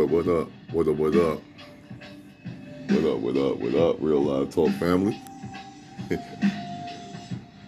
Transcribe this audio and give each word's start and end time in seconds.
What 0.00 0.26
up, 0.26 0.26
what 0.26 0.28
up, 0.28 0.48
what 0.72 0.88
up, 0.88 0.96
what 0.96 1.14
up? 1.14 1.42
What 2.88 3.04
up, 3.04 3.18
what 3.18 3.36
up, 3.36 3.56
what 3.58 3.74
up, 3.74 3.96
Real 4.00 4.22
Live 4.22 4.48
Talk 4.48 4.70
family? 4.76 5.20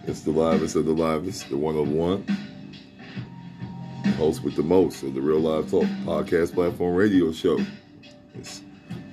it's 0.07 0.21
the 0.21 0.31
livest 0.31 0.75
of 0.75 0.85
the 0.85 0.93
livest, 0.93 1.51
the 1.51 1.57
one 1.57 1.77
of 1.77 1.87
one. 1.87 2.25
The 4.03 4.11
host 4.13 4.43
with 4.43 4.55
the 4.55 4.63
most 4.63 5.03
of 5.03 5.13
the 5.13 5.21
Real 5.21 5.41
Live 5.41 5.69
Talk 5.69 5.83
podcast 6.05 6.55
platform 6.55 6.95
radio 6.95 7.31
show. 7.31 7.59
It's 8.33 8.63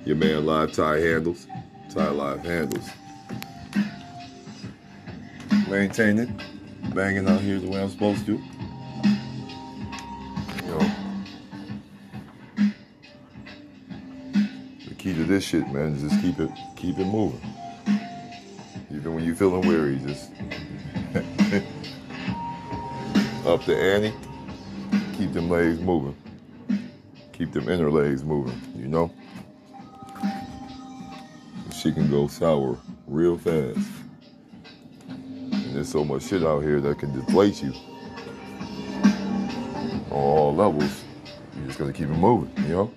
your 0.03 0.15
man 0.15 0.47
Live 0.47 0.71
Ty 0.71 0.97
Handles, 1.01 1.45
Ty 1.93 2.09
Live 2.09 2.43
Handles. 2.43 2.89
Maintaining, 5.69 6.41
banging 6.95 7.29
out 7.29 7.41
here 7.41 7.59
the 7.59 7.69
way 7.69 7.83
I'm 7.83 7.91
supposed 7.91 8.25
to. 8.25 8.41
This 15.31 15.45
shit, 15.45 15.71
man, 15.71 15.97
just 15.97 16.21
keep 16.21 16.39
it 16.39 16.51
keep 16.75 16.99
it 16.99 17.05
moving. 17.05 17.41
Even 18.93 19.15
when 19.15 19.23
you're 19.23 19.35
feeling 19.35 19.65
weary, 19.65 19.97
just 19.99 20.31
up 23.45 23.65
the 23.65 23.75
ante, 23.75 24.13
keep 25.17 25.31
them 25.31 25.49
legs 25.49 25.79
moving. 25.79 26.15
Keep 27.31 27.53
them 27.53 27.69
inner 27.69 27.89
legs 27.89 28.23
moving, 28.23 28.59
you 28.75 28.87
know? 28.87 29.11
she 31.81 31.91
can 31.91 32.11
go 32.11 32.27
sour 32.27 32.77
real 33.07 33.37
fast. 33.37 33.79
And 35.07 35.75
there's 35.75 35.89
so 35.89 36.03
much 36.03 36.23
shit 36.23 36.43
out 36.43 36.61
here 36.61 36.79
that 36.79 36.99
can 36.99 37.11
deflate 37.13 37.63
you 37.63 37.73
on 40.11 40.11
all 40.11 40.53
levels. 40.53 41.03
You're 41.55 41.67
just 41.67 41.79
gotta 41.79 41.93
keep 41.93 42.09
it 42.09 42.17
moving, 42.17 42.53
you 42.65 42.69
know? 42.69 42.93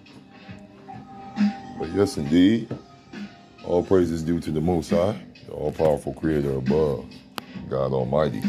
But 1.79 1.91
yes, 1.91 2.17
indeed, 2.17 2.77
all 3.65 3.83
praise 3.83 4.11
is 4.11 4.23
due 4.23 4.41
to 4.41 4.51
the 4.51 4.61
Most 4.61 4.91
High, 4.91 5.21
the 5.47 5.53
all 5.53 5.73
powerful 5.73 6.15
creator 6.15 6.57
above, 6.57 7.07
God 7.69 7.93
Almighty. 7.93 8.43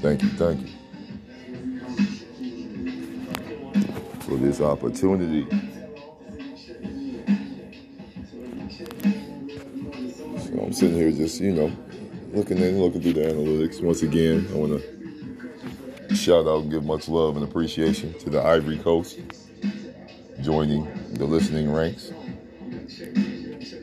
Thank 0.00 0.22
you, 0.22 0.28
thank 0.30 0.60
you 0.60 0.68
for 4.20 4.36
this 4.36 4.60
opportunity. 4.60 5.46
So 10.38 10.60
I'm 10.60 10.72
sitting 10.72 10.96
here 10.96 11.10
just, 11.10 11.40
you 11.40 11.52
know, 11.52 11.72
looking 12.32 12.58
in, 12.58 12.80
looking 12.80 13.02
through 13.02 13.14
the 13.14 13.22
analytics. 13.22 13.82
Once 13.82 14.02
again, 14.02 14.48
I 14.50 14.54
want 14.56 14.80
to 14.80 16.14
shout 16.14 16.46
out 16.46 16.62
and 16.62 16.70
give 16.70 16.84
much 16.84 17.08
love 17.08 17.36
and 17.36 17.44
appreciation 17.44 18.12
to 18.20 18.30
the 18.30 18.42
Ivory 18.42 18.78
Coast 18.78 19.18
joining 20.42 20.86
the 21.18 21.24
listening 21.24 21.72
ranks. 21.72 22.12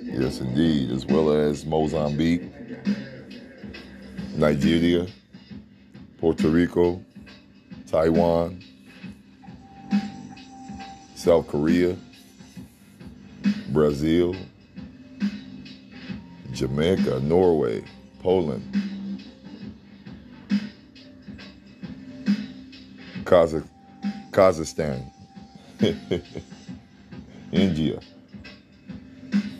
Yes, 0.03 0.39
indeed, 0.39 0.91
as 0.91 1.05
well 1.05 1.31
as 1.31 1.65
Mozambique, 1.65 2.43
Nigeria, 4.35 5.07
Puerto 6.19 6.47
Rico, 6.47 7.03
Taiwan, 7.87 8.63
South 11.15 11.47
Korea, 11.47 11.95
Brazil, 13.69 14.35
Jamaica, 16.51 17.19
Norway, 17.19 17.83
Poland, 18.21 18.61
Kazakh, 23.23 23.67
Kazakhstan, 24.29 25.09
India, 27.53 27.99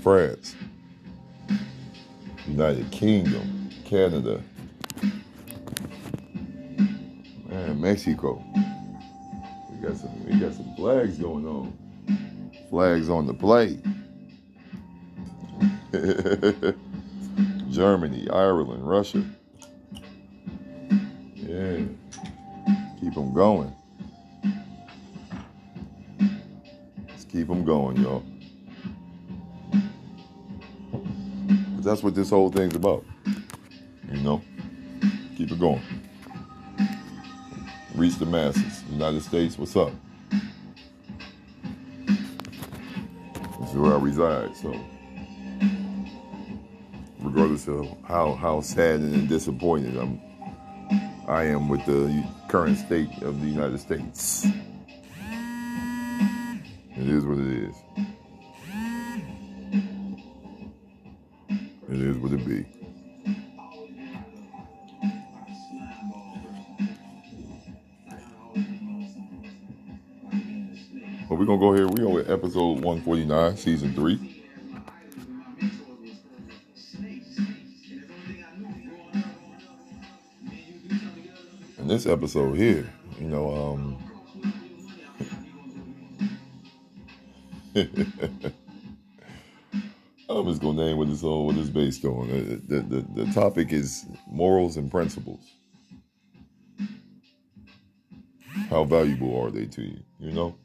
France, 0.02 0.56
United 2.48 2.90
Kingdom, 2.92 3.70
Canada, 3.86 4.42
man, 7.48 7.80
Mexico. 7.80 8.44
We 9.70 9.88
got 9.88 9.96
some 9.96 10.26
we 10.26 10.40
got 10.40 10.56
some 10.56 10.76
flags 10.76 11.20
going 11.20 11.46
on. 11.46 11.78
Flags 12.72 13.10
on 13.10 13.28
the 13.28 13.34
plate. 13.36 13.80
Germany, 17.70 18.28
Ireland, 18.32 18.88
Russia. 18.90 19.24
Yeah. 21.36 21.82
Keep 23.00 23.14
them 23.14 23.34
going. 23.36 23.72
Keep 27.44 27.50
them 27.50 27.66
going, 27.66 27.98
y'all. 27.98 28.24
But 30.94 31.84
that's 31.84 32.02
what 32.02 32.16
this 32.16 32.30
whole 32.30 32.50
thing's 32.50 32.74
about. 32.74 33.04
You 34.10 34.22
know? 34.22 34.42
Keep 35.36 35.52
it 35.52 35.60
going. 35.60 35.82
Reach 37.96 38.16
the 38.16 38.26
masses. 38.26 38.84
United 38.90 39.24
States, 39.24 39.58
what's 39.58 39.76
up? 39.76 39.92
This 43.60 43.72
is 43.72 43.76
where 43.76 43.92
I 43.92 43.98
reside, 43.98 44.56
so 44.56 44.74
regardless 47.20 47.68
of 47.68 47.88
how 48.06 48.36
how 48.36 48.62
sad 48.62 49.02
and 49.02 49.28
disappointed 49.28 49.98
I'm 49.98 50.22
I 51.28 51.44
am 51.46 51.68
with 51.68 51.86
the 51.86 52.24
current 52.48 52.78
state 52.78 53.10
of 53.22 53.42
the 53.42 53.48
United 53.48 53.80
States. 53.80 54.48
It 57.04 57.10
is 57.10 57.26
what 57.26 57.38
it 57.38 57.48
is. 57.48 57.76
It 61.90 62.02
is 62.02 62.16
what 62.16 62.32
it 62.32 62.46
be. 62.46 62.66
But 71.28 71.36
we're 71.36 71.46
gonna 71.46 71.60
go 71.60 71.74
here. 71.74 71.90
We're 71.90 72.08
with 72.08 72.30
episode 72.30 72.80
149, 72.80 73.58
season 73.58 73.94
three. 73.94 74.42
In 81.80 81.88
this 81.90 82.06
episode 82.06 82.54
here, 82.54 82.90
you 83.20 83.28
know, 83.28 83.54
um, 83.54 83.93
I'm 87.76 87.88
just 90.48 90.62
gonna 90.62 90.86
name 90.86 90.98
what 90.98 91.10
this 91.10 91.24
all 91.24 91.46
what 91.48 91.58
it's 91.58 91.70
based 91.70 92.06
on. 92.06 92.28
The, 92.30 92.38
uh, 92.38 92.58
the, 92.68 92.82
the, 92.82 93.26
the 93.26 93.32
topic 93.34 93.74
is 93.74 94.06
morals 94.28 94.78
and 94.78 94.92
principles. 94.92 95.40
How 98.70 98.84
valuable 98.86 99.40
are 99.42 99.52
they 99.52 99.66
to 99.68 99.82
you? 99.84 100.00
You 100.20 100.32
know, 100.32 100.56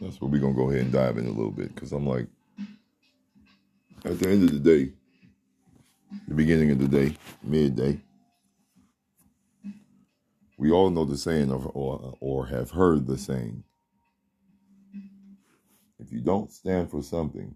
that's 0.00 0.20
what 0.20 0.30
we're 0.30 0.40
gonna 0.40 0.54
go 0.54 0.70
ahead 0.70 0.82
and 0.82 0.92
dive 0.92 1.18
in 1.18 1.26
a 1.26 1.30
little 1.32 1.50
bit 1.52 1.74
because 1.74 1.92
I'm 1.92 2.06
like, 2.06 2.26
at 4.04 4.18
the 4.18 4.28
end 4.28 4.44
of 4.44 4.52
the 4.52 4.60
day, 4.60 4.92
the 6.28 6.34
beginning 6.34 6.70
of 6.70 6.78
the 6.78 6.88
day, 6.88 7.14
midday, 7.42 8.00
we 10.58 10.70
all 10.70 10.88
know 10.90 11.04
the 11.04 11.16
saying 11.18 11.50
of, 11.52 11.66
or, 11.74 12.14
or 12.20 12.46
have 12.46 12.70
heard 12.70 13.06
the 13.06 13.18
saying 13.18 13.62
if 15.98 16.12
you 16.12 16.20
don't 16.20 16.52
stand 16.52 16.90
for 16.90 17.02
something, 17.02 17.54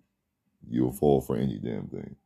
you'll 0.68 0.92
fall 0.92 1.20
for 1.20 1.36
any 1.36 1.58
damn 1.58 1.88
thing. 1.88 2.16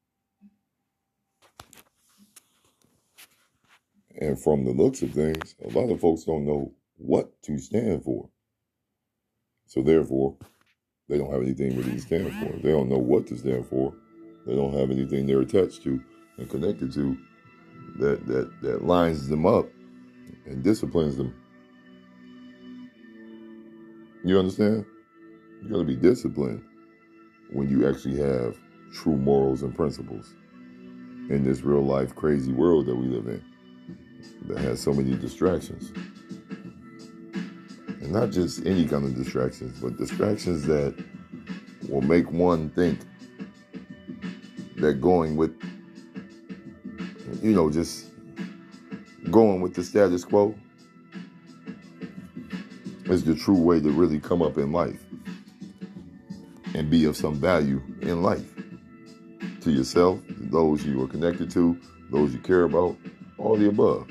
And 4.21 4.39
from 4.41 4.65
the 4.65 4.71
looks 4.71 5.03
of 5.03 5.13
things, 5.13 5.57
a 5.65 5.69
lot 5.77 5.91
of 5.91 6.01
folks 6.01 6.25
don't 6.25 6.47
know 6.47 6.73
what 6.97 7.43
to 7.43 7.59
stand 7.59 8.05
for. 8.05 8.29
So 9.67 9.83
therefore, 9.83 10.37
they 11.09 11.19
don't 11.19 11.33
have 11.33 11.43
anything 11.43 11.77
really 11.77 11.93
to 11.93 12.01
stand 12.01 12.33
for. 12.33 12.57
They 12.59 12.71
don't 12.71 12.89
know 12.89 12.99
what 12.99 13.27
to 13.29 13.37
stand 13.37 13.67
for. 13.67 13.93
They 14.47 14.55
don't 14.55 14.73
have 14.75 14.91
anything 14.91 15.27
they're 15.27 15.41
attached 15.41 15.83
to 15.83 16.01
and 16.39 16.49
connected 16.49 16.93
to 16.93 17.17
that 17.99 18.27
that 18.27 18.61
that 18.63 18.85
lines 18.85 19.29
them 19.29 19.47
up 19.47 19.67
and 20.47 20.63
disciplines 20.63 21.17
them. 21.17 21.35
You 24.25 24.39
understand? 24.39 24.87
You 25.65 25.71
got 25.71 25.79
to 25.79 25.85
be 25.85 25.97
disciplined 25.97 26.63
when 27.51 27.71
you 27.71 27.89
actually 27.89 28.19
have 28.19 28.55
true 28.93 29.17
morals 29.17 29.63
and 29.63 29.75
principles 29.75 30.35
in 31.31 31.43
this 31.43 31.63
real 31.63 31.83
life 31.83 32.15
crazy 32.15 32.53
world 32.53 32.85
that 32.85 32.95
we 32.95 33.07
live 33.07 33.27
in 33.29 33.43
that 34.47 34.59
has 34.59 34.79
so 34.79 34.93
many 34.93 35.17
distractions. 35.17 35.91
And 38.03 38.13
not 38.13 38.31
just 38.31 38.67
any 38.67 38.87
kind 38.87 39.07
of 39.07 39.15
distractions, 39.15 39.81
but 39.81 39.97
distractions 39.97 40.67
that 40.67 41.03
will 41.89 42.03
make 42.03 42.31
one 42.31 42.69
think 42.71 42.99
that 44.77 45.01
going 45.01 45.35
with, 45.35 45.59
you 47.43 47.53
know, 47.53 47.71
just 47.71 48.11
going 49.31 49.63
with 49.63 49.75
the 49.75 49.83
status 49.83 50.27
quo 50.27 50.55
is 53.07 53.25
the 53.25 53.35
true 53.35 53.59
way 53.59 53.81
to 53.81 53.91
really 53.91 54.21
come 54.21 54.43
up 54.43 54.59
in 54.59 54.71
life. 54.71 55.04
Be 56.83 57.05
of 57.05 57.17
some 57.17 57.35
value 57.35 57.83
in 58.03 58.23
life 58.23 58.45
to 59.63 59.71
yourself, 59.71 60.21
those 60.29 60.85
you 60.85 61.03
are 61.03 61.09
connected 61.09 61.51
to, 61.53 61.79
those 62.11 62.33
you 62.33 62.39
care 62.41 62.65
about, 62.65 62.97
all 63.39 63.57
the 63.57 63.69
above. 63.69 64.07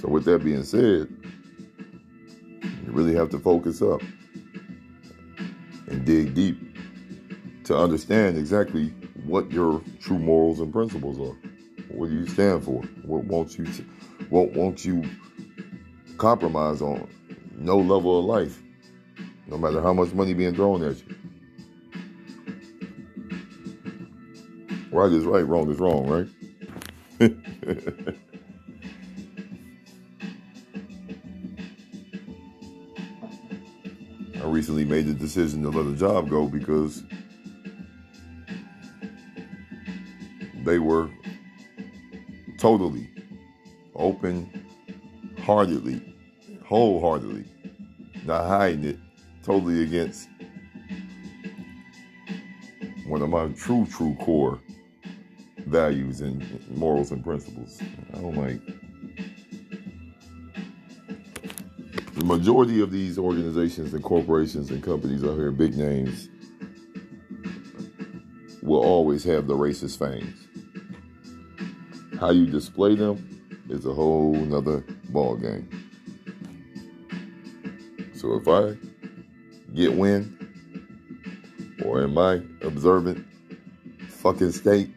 So, 0.00 0.08
with 0.08 0.24
that 0.24 0.44
being 0.44 0.64
said, 0.64 1.08
you 2.62 2.88
really 2.88 3.14
have 3.14 3.30
to 3.30 3.38
focus 3.38 3.82
up 3.82 4.00
and 5.88 6.04
dig 6.04 6.34
deep 6.34 6.58
to 7.64 7.76
understand 7.76 8.36
exactly 8.36 8.88
what 9.24 9.50
your 9.50 9.82
true 10.00 10.18
morals 10.18 10.60
and 10.60 10.72
principles 10.72 11.18
are. 11.18 11.36
What 11.88 12.08
do 12.08 12.14
you 12.14 12.26
stand 12.26 12.64
for? 12.64 12.82
What 13.04 13.24
won't 13.24 13.58
you 13.58 13.66
what 14.30 14.52
won't 14.52 14.84
you 14.84 15.04
compromise 16.16 16.80
on? 16.80 17.08
No 17.56 17.78
level 17.78 18.18
of 18.18 18.24
life, 18.24 18.60
no 19.52 19.58
matter 19.58 19.82
how 19.82 19.92
much 19.92 20.14
money 20.14 20.32
being 20.32 20.54
thrown 20.54 20.82
at 20.82 20.96
you. 20.96 21.14
Right 24.90 25.12
is 25.12 25.26
right, 25.26 25.46
wrong 25.46 25.70
is 25.70 25.78
wrong, 25.78 26.08
right? 26.08 26.26
I 34.36 34.46
recently 34.46 34.86
made 34.86 35.06
the 35.06 35.12
decision 35.12 35.62
to 35.64 35.68
let 35.68 35.86
a 35.86 35.96
job 35.96 36.30
go 36.30 36.46
because 36.46 37.02
they 40.64 40.78
were 40.78 41.10
totally, 42.56 43.10
open 43.94 44.48
heartedly, 45.42 46.00
wholeheartedly, 46.64 47.44
not 48.24 48.46
hiding 48.46 48.84
it, 48.84 48.98
totally 49.42 49.82
against 49.82 50.28
one 53.06 53.22
of 53.22 53.28
my 53.28 53.48
true, 53.48 53.86
true 53.86 54.16
core 54.20 54.60
values 55.66 56.20
and 56.20 56.68
morals 56.76 57.10
and 57.10 57.24
principles. 57.24 57.80
I 58.14 58.18
don't 58.20 58.36
like 58.36 58.60
the 62.14 62.24
majority 62.24 62.80
of 62.80 62.92
these 62.92 63.18
organizations 63.18 63.94
and 63.94 64.02
corporations 64.02 64.70
and 64.70 64.82
companies 64.82 65.24
out 65.24 65.34
here, 65.34 65.50
big 65.50 65.76
names, 65.76 66.28
will 68.62 68.82
always 68.82 69.24
have 69.24 69.46
the 69.48 69.56
racist 69.56 69.98
fangs. 69.98 70.46
How 72.20 72.30
you 72.30 72.46
display 72.46 72.94
them 72.94 73.42
is 73.68 73.86
a 73.86 73.92
whole 73.92 74.34
nother 74.34 74.84
ball 75.08 75.36
game. 75.36 75.68
So 78.14 78.34
if 78.34 78.46
I 78.46 78.76
get 79.74 79.94
wind, 79.94 80.38
or 81.84 82.02
in 82.02 82.14
my 82.14 82.40
observant 82.62 83.26
fucking 84.08 84.52
state, 84.52 84.90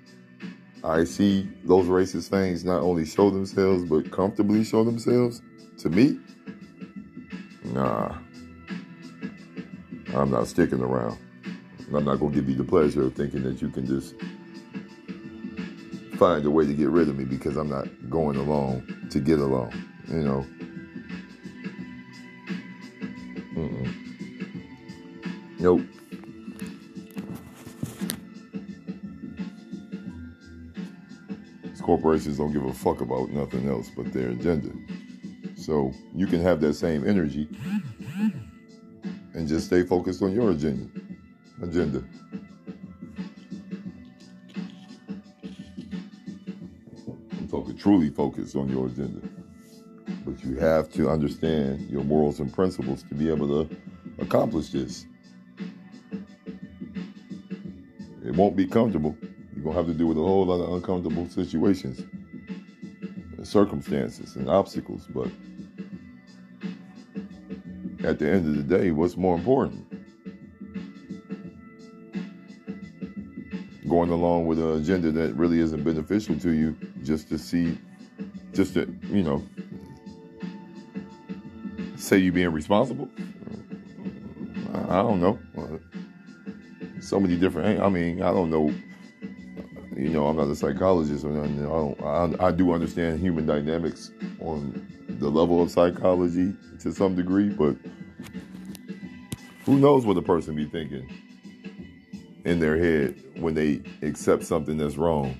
I 0.83 1.04
see 1.04 1.50
those 1.63 1.88
racist 1.88 2.30
things 2.30 2.63
not 2.63 2.81
only 2.81 3.06
show 3.06 3.30
themselves, 3.31 3.83
but 3.86 4.12
comfortably 4.12 4.63
show 4.63 4.83
themselves 4.83 5.42
to 5.80 5.89
me, 5.89 6.19
nah, 7.63 8.16
I'm 10.13 10.30
not 10.31 10.48
sticking 10.48 10.81
around. 10.81 11.18
I'm 11.94 12.06
not 12.06 12.19
going 12.19 12.33
to 12.33 12.39
give 12.39 12.50
you 12.50 12.56
the 12.56 12.63
pleasure 12.63 13.04
of 13.04 13.16
thinking 13.16 13.44
that 13.44 13.62
you 13.62 13.69
can 13.69 13.86
just 13.86 14.16
find 16.18 16.45
a 16.45 16.51
way 16.51 16.66
to 16.66 16.74
get 16.74 16.89
rid 16.89 17.10
of 17.10 17.18
me 17.18 17.25
because 17.25 17.57
I'm 17.57 17.69
not 17.69 17.88
going 18.10 18.38
along 18.38 19.07
to 19.10 19.19
get 19.19 19.39
along. 19.39 19.74
You 20.07 20.24
know. 20.24 20.45
Nope. 25.65 25.81
These 31.63 31.81
corporations 31.81 32.38
don't 32.38 32.53
give 32.53 32.65
a 32.65 32.71
fuck 32.71 33.01
about 33.01 33.31
nothing 33.31 33.67
else 33.67 33.89
but 33.97 34.13
their 34.13 34.29
agenda. 34.29 34.69
So 35.57 35.91
you 36.13 36.27
can 36.27 36.39
have 36.44 36.62
that 36.62 36.75
same 36.75 37.09
energy 37.09 37.50
and 39.33 39.47
just 39.47 39.65
stay 39.65 39.81
focused 39.81 40.21
on 40.21 40.33
your 40.33 40.51
agenda. 40.51 40.88
Agenda. 41.63 42.03
I'm 47.31 47.47
talking 47.50 47.75
truly 47.75 48.12
focused 48.12 48.56
on 48.56 48.69
your 48.69 48.85
agenda. 48.85 49.27
But 50.27 50.44
you 50.44 50.57
have 50.57 50.91
to 50.91 51.09
understand 51.09 51.89
your 51.89 52.03
morals 52.03 52.39
and 52.39 52.53
principles 52.53 53.01
to 53.09 53.15
be 53.15 53.31
able 53.31 53.47
to 53.47 53.75
accomplish 54.19 54.69
this. 54.69 55.07
It 58.25 58.33
won't 58.36 58.56
be 58.56 58.66
comfortable. 58.66 59.16
You're 59.54 59.63
going 59.63 59.75
to 59.75 59.81
have 59.83 59.88
to 59.88 59.94
deal 59.94 60.07
with 60.07 60.18
a 60.18 60.22
whole 60.22 60.45
lot 60.45 60.62
of 60.62 60.74
uncomfortable 60.74 61.30
situations, 61.30 62.00
and 63.38 63.48
circumstances, 63.48 64.36
and 64.36 64.50
obstacles. 64.50 65.07
But 65.13 65.30
at 68.04 68.18
the 68.19 68.30
end 68.30 68.48
of 68.48 68.56
the 68.56 68.77
day, 68.77 68.92
what's 68.92 69.16
more 69.16 69.36
important? 69.36 69.86
Going 73.88 74.10
along 74.10 74.48
with 74.48 74.60
an 74.60 74.81
agenda 74.81 75.12
that 75.12 75.36
really 75.36 75.60
isn't 75.60 75.83
beneficial 75.83 76.38
to 76.39 76.50
you 76.50 76.75
just 77.04 77.30
to 77.30 77.38
see, 77.38 77.77
just 78.54 78.74
to, 78.74 78.92
you 79.10 79.22
know, 79.22 79.44
say 81.95 82.18
you 82.18 82.31
being 82.31 82.51
responsible. 82.51 83.07
I 84.89 85.01
don't 85.01 85.22
know. 85.22 85.39
So 87.06 87.19
many 87.19 87.38
different. 87.38 87.81
I 87.81 87.90
mean, 87.90 88.24
I 88.24 88.31
don't 88.31 88.50
know. 88.50 88.74
You 89.96 90.10
know, 90.10 90.25
I'm 90.25 90.38
not 90.38 90.48
a 90.48 90.56
psychologist 90.56 91.24
or. 91.24 91.40
I, 91.40 91.46
don't, 91.46 92.04
I, 92.42 92.48
I 92.48 92.52
do 92.52 92.72
understand 92.72 93.19
human 93.19 93.46
dynamics 93.46 94.10
on 94.42 94.92
the 95.07 95.30
level 95.30 95.62
of 95.62 95.69
psychology 95.69 96.56
to 96.80 96.92
some 96.92 97.16
degree, 97.16 97.50
but 97.50 97.75
who 99.66 99.78
knows 99.78 100.04
what 100.04 100.18
a 100.18 100.22
person 100.24 100.56
be 100.56 100.66
thinking 100.66 101.07
in 102.44 102.60
their 102.60 102.75
head 102.75 103.16
when 103.36 103.54
they 103.54 103.84
accept 104.01 104.44
something 104.44 104.75
that's 104.75 104.98
wrong 104.98 105.38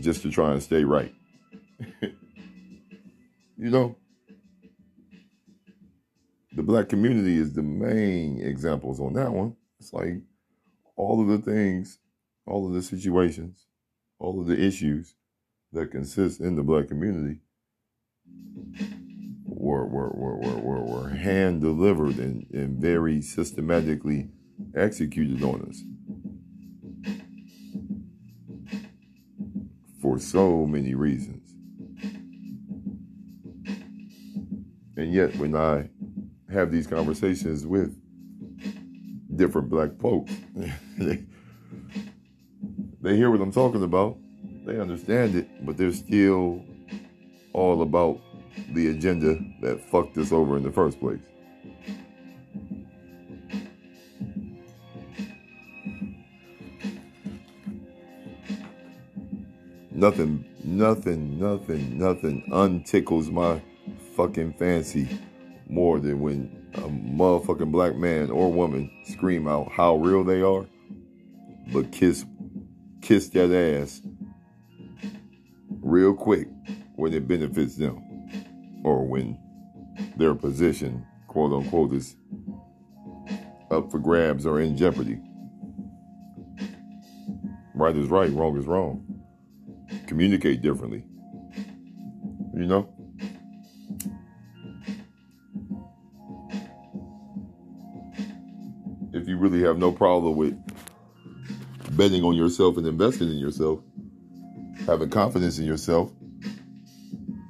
just 0.00 0.20
to 0.20 0.30
try 0.30 0.52
and 0.52 0.62
stay 0.62 0.84
right. 0.84 1.14
you 2.02 3.70
know, 3.70 3.96
the 6.52 6.62
black 6.62 6.90
community 6.90 7.38
is 7.38 7.54
the 7.54 7.62
main 7.62 8.42
examples 8.42 9.00
on 9.00 9.14
that 9.14 9.32
one. 9.32 9.56
It's 9.84 9.92
like 9.92 10.22
all 10.96 11.20
of 11.20 11.28
the 11.28 11.36
things, 11.36 11.98
all 12.46 12.66
of 12.66 12.72
the 12.72 12.80
situations, 12.80 13.66
all 14.18 14.40
of 14.40 14.46
the 14.46 14.58
issues 14.58 15.14
that 15.72 15.90
consist 15.90 16.40
in 16.40 16.56
the 16.56 16.62
black 16.62 16.88
community 16.88 17.40
were 19.44 19.86
were 19.86 20.08
were 20.08 20.38
were, 20.38 20.56
were, 20.56 20.84
were 20.84 21.08
hand 21.10 21.60
delivered 21.60 22.16
and, 22.16 22.46
and 22.54 22.80
very 22.80 23.20
systematically 23.20 24.30
executed 24.74 25.42
on 25.42 25.68
us. 25.68 25.82
for 30.00 30.18
so 30.18 30.66
many 30.66 30.94
reasons. 30.94 31.46
And 34.96 35.12
yet, 35.12 35.36
when 35.36 35.54
I 35.54 35.90
have 36.50 36.70
these 36.72 36.86
conversations 36.86 37.66
with 37.66 37.98
different 39.36 39.68
black 39.68 39.90
folks, 40.00 40.32
they, 40.98 41.24
they 43.00 43.16
hear 43.16 43.30
what 43.30 43.40
I'm 43.40 43.52
talking 43.52 43.82
about, 43.82 44.16
they 44.64 44.78
understand 44.78 45.34
it, 45.34 45.64
but 45.64 45.76
they're 45.76 45.92
still 45.92 46.64
all 47.52 47.82
about 47.82 48.20
the 48.72 48.88
agenda 48.88 49.38
that 49.60 49.80
fucked 49.90 50.16
us 50.18 50.32
over 50.32 50.56
in 50.56 50.62
the 50.62 50.72
first 50.72 50.98
place. 51.00 51.20
Nothing, 59.90 60.44
nothing, 60.64 61.38
nothing, 61.38 61.98
nothing 61.98 62.44
untickles 62.52 63.30
my 63.30 63.62
fucking 64.16 64.54
fancy 64.54 65.08
more 65.68 66.00
than 66.00 66.20
when 66.20 66.63
a 66.74 66.88
motherfucking 66.88 67.70
black 67.70 67.96
man 67.96 68.30
or 68.30 68.52
woman 68.52 68.90
scream 69.04 69.46
out 69.46 69.70
how 69.72 69.96
real 69.96 70.24
they 70.24 70.42
are, 70.42 70.66
but 71.72 71.90
kiss 71.92 72.24
kiss 73.00 73.28
that 73.30 73.52
ass 73.52 74.00
real 75.80 76.14
quick 76.14 76.48
when 76.96 77.12
it 77.12 77.28
benefits 77.28 77.76
them 77.76 78.02
or 78.84 79.06
when 79.06 79.38
their 80.16 80.34
position, 80.34 81.06
quote 81.28 81.52
unquote, 81.52 81.92
is 81.92 82.16
up 83.70 83.90
for 83.90 83.98
grabs 83.98 84.46
or 84.46 84.60
in 84.60 84.76
jeopardy. 84.76 85.20
Right 87.74 87.96
is 87.96 88.08
right, 88.08 88.30
wrong 88.30 88.56
is 88.56 88.66
wrong 88.66 89.04
communicate 90.06 90.62
differently. 90.62 91.04
You 92.54 92.66
know? 92.66 92.93
You 99.34 99.40
really 99.40 99.62
have 99.62 99.78
no 99.78 99.90
problem 99.90 100.36
with 100.36 100.56
betting 101.96 102.22
on 102.22 102.34
yourself 102.34 102.76
and 102.76 102.86
investing 102.86 103.28
in 103.28 103.38
yourself, 103.38 103.80
having 104.86 105.10
confidence 105.10 105.58
in 105.58 105.64
yourself, 105.64 106.12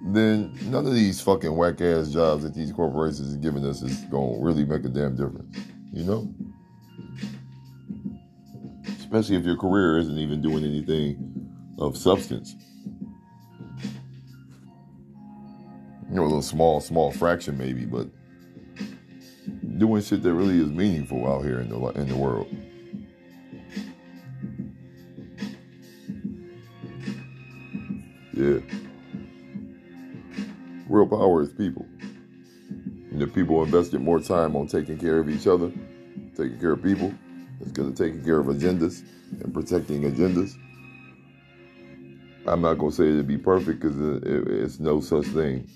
then 0.06 0.56
none 0.70 0.86
of 0.86 0.94
these 0.94 1.20
fucking 1.20 1.54
whack 1.54 1.80
ass 1.80 2.08
jobs 2.08 2.42
that 2.42 2.54
these 2.54 2.72
corporations 2.72 3.34
are 3.34 3.38
giving 3.38 3.64
us 3.66 3.82
is 3.82 4.00
gonna 4.10 4.38
really 4.40 4.64
make 4.64 4.84
a 4.84 4.88
damn 4.88 5.14
difference. 5.14 5.56
You 5.92 6.04
know? 6.04 6.34
Especially 8.98 9.36
if 9.36 9.44
your 9.44 9.56
career 9.56 9.98
isn't 9.98 10.18
even 10.18 10.40
doing 10.40 10.64
anything 10.64 11.50
of 11.78 11.96
substance. 11.96 12.54
You 16.08 16.16
know, 16.16 16.22
a 16.22 16.24
little 16.24 16.42
small, 16.42 16.80
small 16.80 17.12
fraction 17.12 17.58
maybe, 17.58 17.84
but 17.84 18.08
doing 19.78 20.02
shit 20.02 20.22
that 20.22 20.32
really 20.32 20.60
is 20.60 20.68
meaningful 20.68 21.26
out 21.26 21.44
here 21.44 21.60
in 21.60 21.68
the 21.68 21.76
in 21.90 22.08
the 22.08 22.16
world. 22.16 22.48
Yeah. 28.32 28.58
Real 30.88 31.06
power 31.06 31.42
is 31.42 31.52
people. 31.52 31.86
And 32.68 33.22
if 33.22 33.32
people 33.32 33.62
invested 33.62 34.00
more 34.00 34.18
time 34.18 34.56
on 34.56 34.66
taking 34.66 34.98
care 34.98 35.18
of 35.18 35.28
each 35.28 35.46
other, 35.46 35.70
taking 36.36 36.58
care 36.58 36.72
of 36.72 36.82
people, 36.82 37.14
it's 37.60 37.72
to 37.72 37.92
take 37.92 38.24
care 38.24 38.40
of 38.40 38.46
agendas 38.46 39.04
and 39.40 39.54
protecting 39.54 40.02
agendas. 40.02 40.56
I'm 42.46 42.60
not 42.60 42.74
going 42.74 42.90
to 42.90 42.96
say 42.96 43.08
it'd 43.08 43.26
be 43.26 43.38
perfect 43.38 43.80
because 43.80 43.96
it's 44.26 44.80
no 44.80 45.00
such 45.00 45.26
thing. 45.26 45.68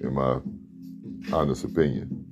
In 0.00 0.14
my 0.14 0.38
honest 1.32 1.64
opinion. 1.64 2.26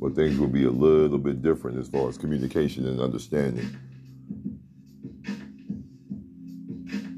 But 0.00 0.16
things 0.16 0.38
will 0.38 0.48
be 0.48 0.64
a 0.64 0.70
little 0.70 1.18
bit 1.18 1.42
different 1.42 1.78
as 1.78 1.88
far 1.88 2.08
as 2.08 2.18
communication 2.18 2.86
and 2.86 3.00
understanding. 3.00 3.68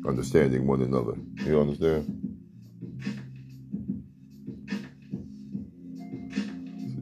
Understanding 0.06 0.66
one 0.66 0.82
another. 0.82 1.14
You 1.46 1.60
understand? 1.60 2.38
So 6.34 6.42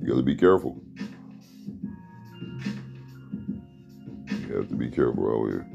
you 0.01 0.07
got 0.07 0.17
to 0.17 0.23
be 0.23 0.37
careful. 0.37 0.81
You 4.29 4.57
have 4.57 4.69
to 4.69 4.77
be 4.77 4.89
careful 4.89 5.29
out 5.29 5.49
here. 5.51 5.72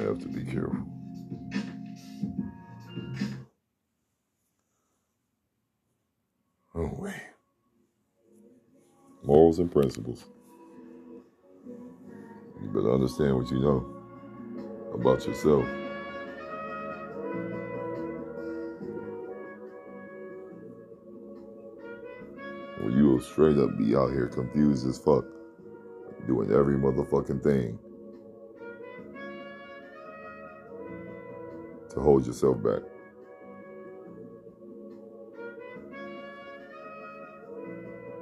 Have 0.00 0.18
to 0.20 0.28
be 0.28 0.44
careful. 0.44 0.86
Oh, 6.74 6.90
man. 7.00 7.20
Morals 9.22 9.58
and 9.58 9.70
principles. 9.70 10.24
You 12.62 12.68
better 12.68 12.92
understand 12.92 13.36
what 13.36 13.50
you 13.50 13.60
know 13.60 13.86
about 14.92 15.26
yourself. 15.26 15.64
Or 22.82 22.90
you 22.90 23.08
will 23.08 23.20
straight 23.20 23.56
up 23.58 23.78
be 23.78 23.94
out 23.94 24.10
here 24.10 24.26
confused 24.26 24.86
as 24.86 24.98
fuck, 24.98 25.24
doing 26.26 26.50
every 26.50 26.76
motherfucking 26.76 27.42
thing 27.42 27.78
hold 32.04 32.26
yourself 32.26 32.62
back. 32.62 32.82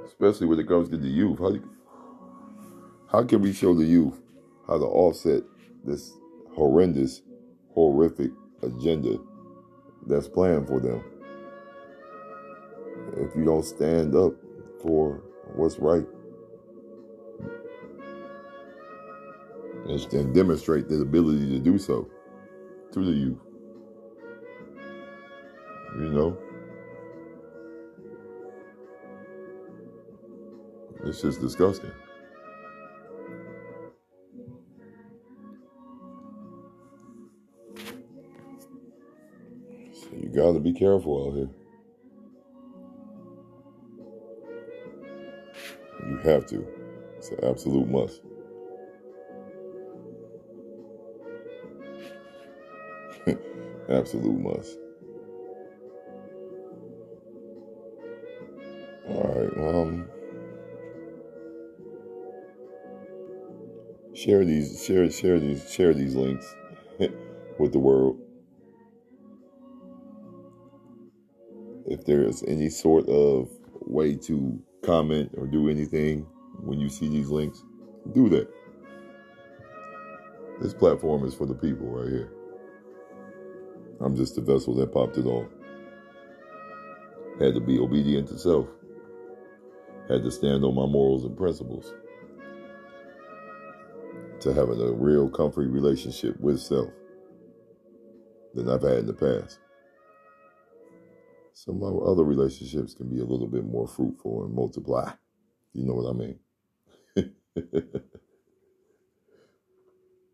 Especially 0.05 0.47
when 0.47 0.59
it 0.59 0.67
comes 0.67 0.89
to 0.89 0.97
the 0.97 1.07
youth. 1.07 1.39
How, 1.39 1.53
how 3.11 3.23
can 3.23 3.41
we 3.41 3.53
show 3.53 3.73
the 3.73 3.85
youth 3.85 4.19
how 4.67 4.77
to 4.77 4.85
offset 4.85 5.43
this 5.83 6.13
horrendous, 6.55 7.21
horrific 7.73 8.31
agenda 8.61 9.19
that's 10.07 10.27
planned 10.27 10.67
for 10.67 10.79
them? 10.79 11.03
If 13.17 13.35
you 13.35 13.43
don't 13.43 13.63
stand 13.63 14.15
up 14.15 14.33
for 14.81 15.21
what's 15.55 15.77
right 15.77 16.05
and 19.85 20.33
demonstrate 20.33 20.87
the 20.87 21.01
ability 21.01 21.49
to 21.49 21.59
do 21.59 21.77
so 21.77 22.09
to 22.93 23.03
the 23.03 23.11
youth. 23.11 23.52
You 25.95 26.09
know? 26.09 26.37
It's 31.05 31.21
just 31.21 31.41
disgusting. 31.41 31.91
So 39.93 40.07
you 40.19 40.29
gotta 40.33 40.59
be 40.59 40.73
careful 40.73 41.27
out 41.27 41.35
here. 41.35 41.49
You 46.09 46.17
have 46.23 46.45
to. 46.47 46.65
It's 47.17 47.29
an 47.29 47.43
absolute 47.43 47.87
must. 47.89 48.21
absolute 53.89 54.39
must. 54.39 54.82
Share 64.13 64.45
these, 64.45 64.83
share, 64.85 65.09
share 65.09 65.39
these, 65.39 65.71
share 65.71 65.93
these 65.93 66.15
links 66.15 66.55
with 67.59 67.71
the 67.73 67.79
world. 67.79 68.19
If 71.85 72.05
there's 72.05 72.43
any 72.43 72.69
sort 72.69 73.07
of 73.09 73.49
way 73.81 74.15
to 74.15 74.61
comment 74.83 75.31
or 75.37 75.47
do 75.47 75.69
anything 75.69 76.25
when 76.61 76.79
you 76.79 76.89
see 76.89 77.09
these 77.09 77.29
links, 77.29 77.63
do 78.13 78.29
that. 78.29 78.47
This 80.61 80.73
platform 80.73 81.25
is 81.25 81.33
for 81.33 81.45
the 81.45 81.55
people 81.55 81.87
right 81.87 82.09
here. 82.09 82.31
I'm 83.99 84.15
just 84.15 84.35
the 84.35 84.41
vessel 84.41 84.75
that 84.75 84.93
popped 84.93 85.17
it 85.17 85.25
off. 85.25 85.47
Had 87.39 87.55
to 87.55 87.61
be 87.61 87.79
obedient 87.79 88.27
to 88.29 88.37
self 88.37 88.67
had 90.09 90.23
to 90.23 90.31
stand 90.31 90.63
on 90.63 90.75
my 90.75 90.85
morals 90.85 91.23
and 91.23 91.37
principles 91.37 91.93
to 94.43 94.53
having 94.53 94.81
a 94.81 94.91
real 94.93 95.29
comfy 95.29 95.67
relationship 95.67 96.39
with 96.39 96.59
self 96.61 96.93
than 98.53 98.69
I've 98.69 98.83
had 98.83 98.99
in 98.99 99.07
the 99.07 99.13
past. 99.13 99.59
Of 101.67 101.77
my 101.77 101.87
other 101.87 102.23
relationships 102.23 102.93
can 102.93 103.09
be 103.09 103.19
a 103.19 103.25
little 103.25 103.47
bit 103.47 103.65
more 103.65 103.87
fruitful 103.87 104.43
and 104.45 104.53
multiply. 104.53 105.11
You 105.73 105.85
know 105.85 105.93
what 105.95 106.09
I 106.09 106.13
mean? 106.13 106.39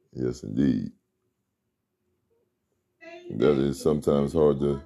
yes, 0.13 0.43
indeed. 0.43 0.91
That 3.29 3.57
is 3.59 3.81
sometimes 3.81 4.33
hard 4.33 4.59
to 4.59 4.83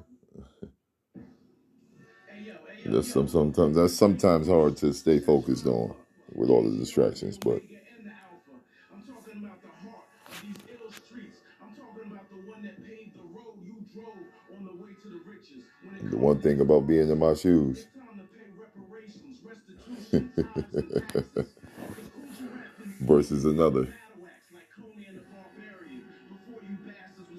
that's 2.86 3.12
some, 3.12 3.28
sometimes 3.28 3.76
that's 3.76 3.96
sometimes 3.96 4.48
hard 4.48 4.78
to 4.78 4.94
stay 4.94 5.20
focused 5.20 5.66
on 5.66 5.96
with 6.34 6.50
all 6.50 6.64
the 6.70 6.78
distractions, 6.78 7.38
but 7.38 7.64
the 16.10 16.18
one 16.18 16.40
thing 16.42 16.60
about 16.62 16.88
being 16.88 17.10
in 17.10 17.20
my 17.20 17.34
shoes 17.34 17.88
versus 23.02 23.46
another. 23.46 23.88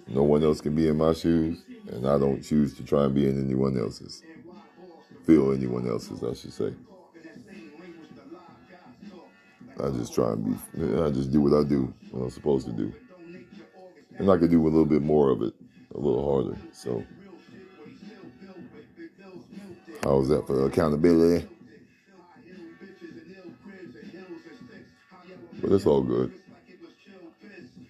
No 0.09 0.23
one 0.23 0.43
else 0.45 0.61
can 0.61 0.75
be 0.75 0.89
in 0.89 0.97
my 0.97 1.13
shoes, 1.13 1.63
and 1.91 2.07
I 2.07 2.19
don't 2.19 2.43
choose 2.43 2.75
to 2.75 2.85
try 2.85 3.05
and 3.05 3.15
be 3.15 3.27
in 3.27 3.43
anyone 3.45 3.79
else's 3.79 4.23
feel 5.25 5.53
anyone 5.53 5.89
else's, 5.89 6.23
I 6.23 6.35
should 6.35 6.53
say. 6.53 6.73
I 9.83 9.91
just 9.91 10.15
try 10.15 10.33
and 10.33 10.45
be, 10.45 11.03
I 11.03 11.11
just 11.11 11.33
do 11.33 11.41
what 11.41 11.53
I 11.53 11.67
do, 11.69 11.93
what 12.11 12.23
I'm 12.25 12.31
supposed 12.31 12.67
to 12.67 12.73
do. 12.73 12.93
And 14.19 14.31
I 14.31 14.37
could 14.39 14.51
do 14.51 14.63
a 14.63 14.69
little 14.69 14.87
bit 14.87 15.03
more 15.03 15.31
of 15.31 15.43
it, 15.43 15.55
a 15.95 15.99
little 15.99 16.33
harder. 16.45 16.59
So, 16.73 17.05
how's 20.03 20.29
that 20.29 20.47
for 20.47 20.67
accountability? 20.67 21.47
But 25.61 25.73
it's 25.73 25.87
all 25.87 26.03
good. 26.03 26.33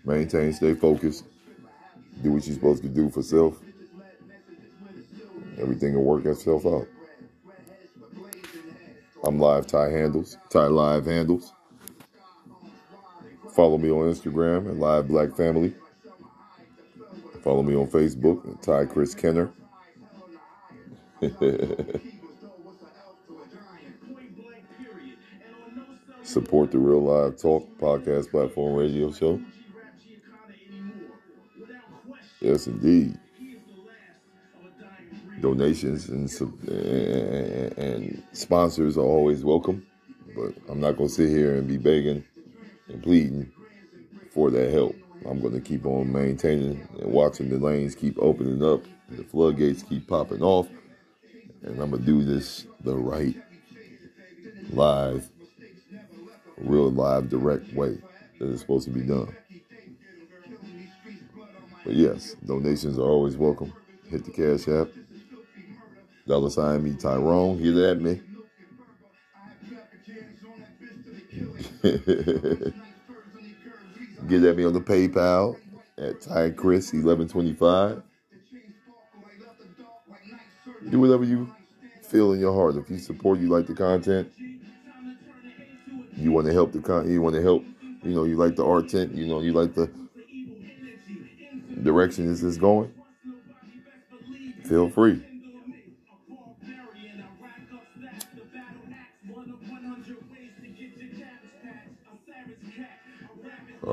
maintain, 0.04 0.52
stay 0.52 0.74
focused, 0.74 1.24
do 2.22 2.32
what 2.32 2.46
you're 2.46 2.54
supposed 2.54 2.82
to 2.82 2.88
do 2.88 3.10
for 3.10 3.22
self. 3.22 3.58
Everything 5.58 5.94
will 5.94 6.04
work 6.04 6.24
itself 6.26 6.66
out. 6.66 6.86
I'm 9.24 9.38
live 9.38 9.66
Ty 9.66 9.88
handles, 9.90 10.36
Ty 10.50 10.66
live 10.66 11.06
handles. 11.06 11.52
Follow 13.54 13.78
me 13.78 13.90
on 13.90 14.12
Instagram 14.12 14.68
at 14.68 14.76
Live 14.76 15.08
Black 15.08 15.34
Family. 15.36 15.74
Follow 17.44 17.62
me 17.62 17.76
on 17.76 17.86
Facebook 17.88 18.62
Ty 18.62 18.86
Chris 18.86 19.14
Kenner. 19.14 19.52
Support 26.22 26.70
the 26.70 26.78
Real 26.78 27.02
Live 27.02 27.38
Talk 27.38 27.68
podcast 27.78 28.30
platform 28.30 28.76
radio 28.76 29.12
show. 29.12 29.38
Yes, 32.40 32.66
indeed. 32.66 33.18
Donations 35.42 36.08
and, 36.08 36.32
and, 36.70 37.78
and 37.78 38.22
sponsors 38.32 38.96
are 38.96 39.02
always 39.02 39.44
welcome, 39.44 39.86
but 40.34 40.54
I'm 40.66 40.80
not 40.80 40.96
going 40.96 41.10
to 41.10 41.14
sit 41.14 41.28
here 41.28 41.56
and 41.56 41.68
be 41.68 41.76
begging 41.76 42.24
and 42.88 43.02
pleading 43.02 43.52
for 44.30 44.50
that 44.50 44.72
help. 44.72 44.96
I'm 45.26 45.40
going 45.40 45.54
to 45.54 45.60
keep 45.60 45.86
on 45.86 46.12
maintaining 46.12 46.86
and 47.00 47.12
watching 47.12 47.48
the 47.48 47.58
lanes 47.58 47.94
keep 47.94 48.16
opening 48.18 48.62
up, 48.62 48.82
the 49.10 49.24
floodgates 49.24 49.82
keep 49.82 50.06
popping 50.06 50.42
off, 50.42 50.68
and 51.62 51.80
I'm 51.80 51.90
going 51.90 52.02
to 52.02 52.06
do 52.06 52.24
this 52.24 52.66
the 52.82 52.94
right, 52.96 53.36
live, 54.70 55.28
real 56.58 56.90
live, 56.90 57.28
direct 57.30 57.72
way 57.74 57.98
that 58.38 58.50
it's 58.50 58.60
supposed 58.60 58.84
to 58.86 58.90
be 58.92 59.02
done. 59.02 59.34
But 61.84 61.94
yes, 61.94 62.34
donations 62.46 62.98
are 62.98 63.02
always 63.02 63.36
welcome. 63.36 63.72
Hit 64.10 64.24
the 64.24 64.30
Cash 64.30 64.68
App. 64.68 64.88
Dollar 66.26 66.50
sign 66.50 66.84
me 66.84 66.94
Tyrone. 66.94 67.58
Hear 67.58 67.72
that, 67.72 68.00
me? 68.00 68.20
Get 74.28 74.42
at 74.42 74.56
me 74.56 74.64
on 74.64 74.72
the 74.72 74.80
PayPal 74.80 75.58
at 75.98 76.22
Ty 76.22 76.50
Chris 76.50 76.92
1125. 76.92 78.02
Do 80.90 81.00
whatever 81.00 81.24
you 81.24 81.54
feel 82.02 82.32
in 82.32 82.40
your 82.40 82.54
heart. 82.54 82.76
If 82.76 82.88
you 82.88 82.98
support, 82.98 83.38
you 83.38 83.48
like 83.48 83.66
the 83.66 83.74
content, 83.74 84.32
you 86.16 86.32
want 86.32 86.46
to 86.46 86.52
help 86.52 86.72
the 86.72 86.80
con, 86.80 87.10
you 87.10 87.20
want 87.20 87.34
to 87.34 87.42
help, 87.42 87.64
you 88.02 88.14
know, 88.14 88.24
you 88.24 88.36
like 88.36 88.56
the 88.56 88.64
art 88.64 88.88
tent, 88.88 89.14
you 89.14 89.26
know, 89.26 89.40
you 89.40 89.52
like 89.52 89.74
the 89.74 89.90
direction 91.82 92.26
this 92.26 92.42
is 92.42 92.56
going. 92.56 92.92
Feel 94.64 94.88
free. 94.88 95.33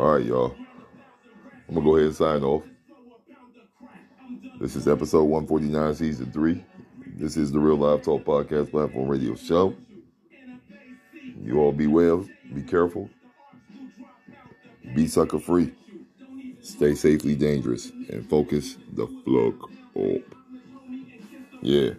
All 0.01 0.15
right, 0.15 0.25
y'all. 0.25 0.55
I'm 1.69 1.75
gonna 1.75 1.85
go 1.85 1.95
ahead 1.95 2.07
and 2.07 2.15
sign 2.15 2.41
off. 2.41 2.63
This 4.59 4.75
is 4.75 4.87
episode 4.87 5.25
149, 5.25 5.93
season 5.93 6.31
three. 6.31 6.65
This 7.05 7.37
is 7.37 7.51
the 7.51 7.59
Real 7.59 7.75
Live 7.75 8.01
Talk 8.01 8.25
Podcast 8.25 8.71
Platform 8.71 9.07
Radio 9.07 9.35
Show. 9.35 9.75
You 11.39 11.59
all 11.59 11.71
be 11.71 11.85
well, 11.85 12.27
be 12.51 12.63
careful, 12.63 13.11
be 14.95 15.05
sucker 15.05 15.37
free, 15.37 15.71
stay 16.63 16.95
safely 16.95 17.35
dangerous, 17.35 17.91
and 18.09 18.27
focus 18.27 18.77
the 18.93 19.05
fuck 19.05 19.69
up. 20.03 20.23
Yeah. 21.61 21.91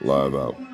Live 0.00 0.36
out. 0.36 0.69